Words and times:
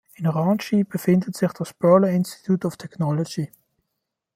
In 0.15 0.25
Ranchi 0.25 0.83
befindet 0.83 1.37
sich 1.37 1.51
das 1.51 1.75
Birla 1.75 2.07
Institute 2.07 2.65
of 2.65 2.75
Technology. 2.75 3.51